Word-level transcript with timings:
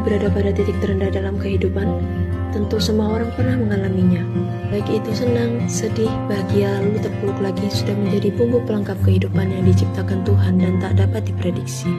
berada 0.00 0.32
pada 0.32 0.50
titik 0.50 0.76
terendah 0.80 1.12
dalam 1.12 1.36
kehidupan? 1.36 2.00
Tentu 2.50 2.82
semua 2.82 3.20
orang 3.20 3.30
pernah 3.38 3.54
mengalaminya. 3.54 4.26
Baik 4.74 5.02
itu 5.02 5.22
senang, 5.22 5.62
sedih, 5.70 6.10
bahagia, 6.26 6.82
lalu 6.82 6.98
terpuruk 6.98 7.38
lagi 7.38 7.70
sudah 7.70 7.94
menjadi 7.94 8.34
bumbu 8.34 8.58
pelengkap 8.66 8.98
kehidupan 9.06 9.54
yang 9.54 9.64
diciptakan 9.68 10.26
Tuhan 10.26 10.58
dan 10.58 10.82
tak 10.82 10.98
dapat 10.98 11.30
diprediksi. 11.30 11.90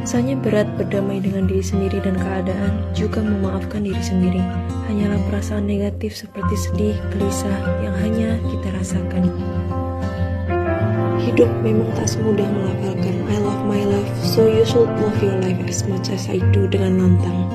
Rasanya 0.00 0.38
berat 0.40 0.68
berdamai 0.80 1.20
dengan 1.20 1.44
diri 1.44 1.60
sendiri 1.60 2.00
dan 2.00 2.16
keadaan, 2.16 2.86
juga 2.96 3.20
memaafkan 3.20 3.84
diri 3.84 4.00
sendiri. 4.00 4.40
Hanyalah 4.88 5.20
perasaan 5.28 5.68
negatif 5.68 6.16
seperti 6.16 6.54
sedih, 6.56 6.96
gelisah 7.12 7.58
yang 7.84 7.94
hanya 8.00 8.40
kita 8.48 8.68
rasakan. 8.80 9.28
Hidup 11.30 11.46
memang 11.62 11.86
tak 11.94 12.10
semudah 12.10 12.42
melafalkan 12.42 13.22
I 13.30 13.38
love 13.38 13.62
my 13.62 13.86
life, 13.86 14.10
so 14.18 14.50
you 14.50 14.66
should 14.66 14.90
love 14.98 15.14
your 15.22 15.38
life 15.38 15.62
as 15.62 15.86
much 15.86 16.10
as 16.10 16.26
I 16.26 16.42
do 16.50 16.66
dengan 16.66 16.98
lantang. 16.98 17.46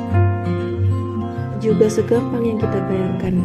Juga 1.59 1.91
segampang 1.91 2.47
yang 2.47 2.55
kita 2.55 2.79
bayangkan, 2.87 3.35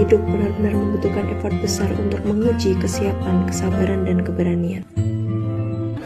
hidup 0.00 0.24
benar-benar 0.24 0.72
membutuhkan 0.72 1.28
effort 1.36 1.52
besar 1.60 1.92
untuk 2.00 2.16
menguji 2.24 2.80
kesiapan, 2.80 3.44
kesabaran, 3.44 4.08
dan 4.08 4.24
keberanian. 4.24 4.88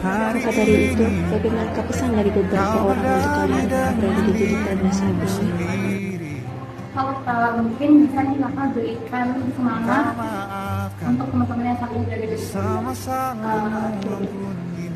Maka 0.03 0.51
dari 0.51 0.91
itu, 0.91 1.07
bagaimana 1.31 1.71
pesan 1.79 2.19
dari 2.19 2.35
beberapa 2.35 2.83
orang 2.83 2.99
untuk 2.99 3.31
kalian 3.31 3.63
berada 3.95 4.71
di 4.75 4.91
saat 4.91 5.15
ini? 5.39 6.18
Kalau 6.99 7.15
uh, 7.23 7.51
mungkin 7.63 7.89
bisa 8.03 8.19
nih 8.27 8.35
kakak 8.43 8.67
berikan 8.75 9.27
semangat 9.55 10.05
untuk 10.99 11.27
teman-teman 11.31 11.63
yang 11.63 11.79
saat 11.79 11.91
ini 11.95 12.03
berada 12.03 12.27
di 12.27 12.35
sini. 12.35 12.59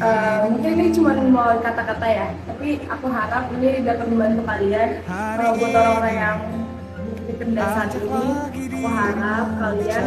Uh, 0.03 0.51
mungkin 0.51 0.71
ini 0.75 0.91
cuma 0.91 1.15
mau 1.31 1.55
kata-kata 1.63 2.03
ya, 2.03 2.27
tapi 2.43 2.81
aku 2.91 3.07
harap 3.07 3.47
ini 3.55 3.87
dapat 3.87 4.05
membantu 4.11 4.41
kalian 4.43 4.89
uh, 5.07 5.53
buat 5.55 5.71
orang-orang 5.71 6.15
yang 6.17 6.37
di 7.23 7.33
kendal 7.39 7.67
saat 7.71 7.95
ini. 7.95 8.25
Aku 8.83 8.89
harap 8.91 9.47
kalian 9.63 10.05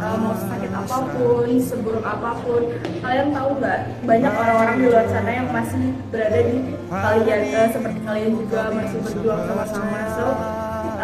uh, 0.00 0.16
mau 0.16 0.32
sakit 0.40 0.72
apa 0.72 0.96
pun, 1.12 1.48
seburuk 1.60 2.06
apa 2.06 2.30
pun, 2.40 2.62
kalian 3.04 3.28
tahu 3.36 3.50
nggak 3.60 3.78
banyak 4.08 4.32
orang-orang 4.32 4.76
di 4.80 4.86
luar 4.88 5.06
sana 5.12 5.30
yang 5.36 5.48
masih 5.52 5.84
berada 6.08 6.40
di 6.40 6.56
kalian 6.88 7.40
uh, 7.52 7.68
seperti 7.76 8.00
kalian 8.08 8.30
juga 8.40 8.62
masih 8.72 8.98
berjuang 9.04 9.42
sama-sama. 9.44 10.00
So 10.16 10.26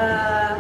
uh, 0.03 0.55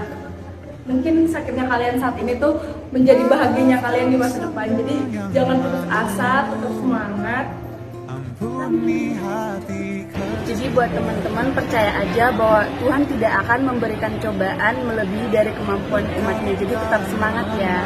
mungkin 0.87 1.27
sakitnya 1.31 1.67
kalian 1.67 1.97
saat 1.98 2.17
ini 2.19 2.39
tuh 2.39 2.59
menjadi 2.91 3.23
bahagianya 3.27 3.79
kalian 3.83 4.09
di 4.15 4.19
masa 4.19 4.39
depan. 4.43 4.67
Jadi 4.79 4.97
jangan 5.35 5.57
putus 5.59 5.85
asa 5.91 6.33
tetap 6.51 6.73
semangat. 6.79 7.47
Jadi 10.43 10.65
buat 10.75 10.91
teman-teman 10.91 11.47
percaya 11.55 11.91
aja 12.03 12.35
bahwa 12.35 12.67
Tuhan 12.83 13.03
tidak 13.07 13.33
akan 13.47 13.61
memberikan 13.73 14.13
cobaan 14.19 14.75
melebihi 14.85 15.27
dari 15.31 15.51
kemampuan 15.55 16.05
umatnya. 16.23 16.53
Jadi 16.59 16.75
tetap 16.75 17.03
semangat 17.09 17.47
ya 17.57 17.79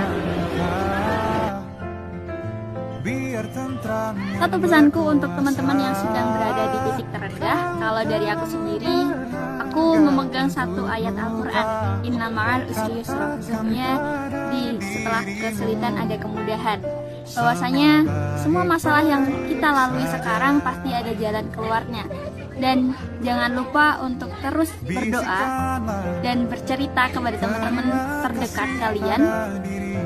Satu 4.37 4.57
pesanku 4.59 5.01
untuk 5.07 5.31
teman-teman 5.31 5.79
yang 5.79 5.95
sedang 5.95 6.35
berada 6.35 6.65
di 6.67 6.79
titik 6.91 7.07
terendah, 7.15 7.59
kalau 7.79 8.03
dari 8.03 8.27
aku 8.27 8.45
sendiri, 8.51 8.99
aku 9.63 9.85
memegang 10.03 10.51
satu 10.51 10.83
ayat 10.89 11.15
Al-Quran, 11.15 11.67
Inna 12.03 12.27
ma'al 12.27 12.67
usri 12.67 13.01
yusra, 13.01 13.39
di 14.51 14.63
setelah 14.83 15.23
kesulitan 15.23 15.95
ada 15.95 16.17
kemudahan. 16.19 16.79
Bahwasanya 17.27 17.91
semua 18.43 18.63
masalah 18.63 19.03
yang 19.03 19.27
kita 19.51 19.69
lalui 19.71 20.07
sekarang 20.11 20.63
pasti 20.63 20.91
ada 20.95 21.13
jalan 21.15 21.47
keluarnya. 21.55 22.05
Dan 22.57 22.97
jangan 23.21 23.53
lupa 23.53 24.01
untuk 24.01 24.33
terus 24.41 24.73
berdoa 24.81 25.43
dan 26.25 26.49
bercerita 26.49 27.13
kepada 27.13 27.37
teman-teman 27.37 27.87
terdekat 28.25 28.69
kalian 28.81 29.21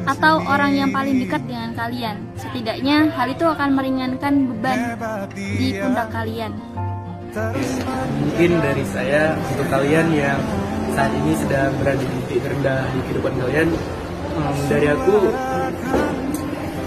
atau 0.06 0.41
orang 0.44 0.72
yang 0.77 0.91
paling 0.93 1.21
dekat 1.21 1.43
dengan 1.44 1.72
kalian. 1.77 2.16
Setidaknya 2.38 3.12
hal 3.12 3.28
itu 3.33 3.44
akan 3.44 3.69
meringankan 3.77 4.34
beban 4.49 4.78
di 5.34 5.77
pundak 5.77 6.09
kalian. 6.15 6.53
Mungkin 8.21 8.50
dari 8.59 8.84
saya 8.91 9.39
untuk 9.39 9.66
kalian 9.71 10.06
yang 10.10 10.41
saat 10.91 11.15
ini 11.15 11.33
sedang 11.39 11.71
berada 11.78 12.03
di 12.03 12.16
titik 12.27 12.43
terendah 12.43 12.83
di 12.91 12.99
kehidupan 13.06 13.33
kalian, 13.39 13.69
um, 14.34 14.56
dari 14.66 14.87
aku 14.91 15.16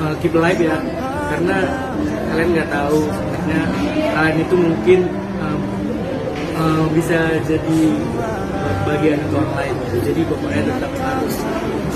uh, 0.03 0.13
keep 0.19 0.35
alive 0.35 0.59
ya, 0.59 0.75
karena 1.31 1.57
kalian 2.27 2.49
nggak 2.59 2.69
tahu 2.75 2.99
sebenarnya 3.07 3.61
kalian 4.11 4.37
itu 4.43 4.55
mungkin 4.59 4.99
um, 5.39 5.61
uh, 6.59 6.85
bisa 6.91 7.19
jadi 7.47 7.79
bagian 8.93 9.17
untuk 9.25 9.41
orang 9.41 9.55
lain. 9.57 9.75
Jadi 10.05 10.21
pokoknya 10.29 10.61
tetap 10.69 10.93
harus 11.01 11.35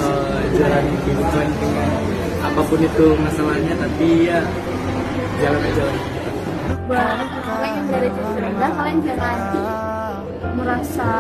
uh, 0.02 0.42
jalan 0.58 0.84
kehidupan 1.06 1.48
apa 2.38 2.62
pun 2.66 2.80
itu 2.82 3.06
masalahnya 3.22 3.74
tapi 3.78 4.08
ya 4.26 4.40
jalan 5.38 5.62
aja 5.62 5.86
buat 6.88 7.20
kalian 7.44 7.84
di 7.84 8.10
terendah 8.16 8.72
kalian 8.72 8.98
jangan 9.04 9.40
merasa 10.56 11.12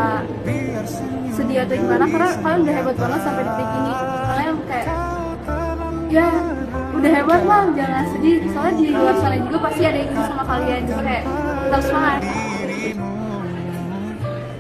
sedih 1.35 1.57
atau 1.67 1.75
gimana? 1.75 2.05
Karena 2.07 2.29
kalian 2.41 2.59
udah 2.63 2.75
hebat 2.75 2.95
banget 2.97 3.19
sampai 3.21 3.43
detik 3.45 3.69
ini. 3.69 3.93
Kalian 4.27 4.55
kayak 4.65 4.87
ya 6.07 6.27
udah 6.97 7.11
hebat 7.11 7.41
lah 7.43 7.63
jangan 7.75 8.03
sedih. 8.15 8.37
Soalnya 8.55 8.73
di 8.79 8.85
luar 8.95 9.15
sana 9.19 9.35
juga 9.43 9.57
pasti 9.69 9.83
ada 9.83 9.99
yang 9.99 10.11
sama 10.25 10.43
kalian. 10.47 10.81
Jadi 10.87 11.01
kayak 11.03 11.23
tetap 11.67 11.81
semangat 11.83 12.21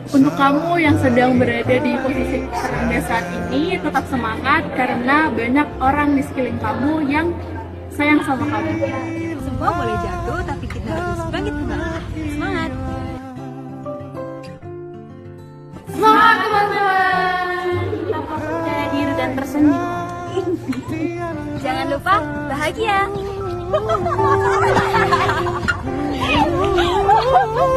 untuk 0.07 0.39
kamu 0.39 0.79
yang 0.79 0.95
sedang 1.03 1.35
berada 1.35 1.75
di 1.83 1.91
posisi 1.99 2.47
terendah 2.47 3.03
saat 3.03 3.27
ini, 3.27 3.75
tetap 3.75 4.07
semangat 4.07 4.63
karena 4.71 5.27
banyak 5.27 5.67
orang 5.83 6.15
di 6.15 6.23
sekeliling 6.23 6.55
kamu 6.63 7.11
yang 7.11 7.27
sayang 7.91 8.23
sama 8.23 8.47
kamu. 8.47 8.87
Semua 9.43 9.69
boleh 9.75 9.99
jatuh, 9.99 10.39
tapi 10.47 10.63
kita 10.71 10.95
harus 10.95 11.27
bangkit 11.27 11.51
kembali. 11.51 11.91
Semangat! 12.31 12.71
Semangat 15.91 16.37
teman-teman! 16.39 17.67
Percaya 18.27 18.85
diri 18.93 19.13
dan 19.17 19.31
tersenyum. 19.35 19.81
Jangan 21.59 21.85
lupa 21.91 22.15
bahagia! 22.47 23.11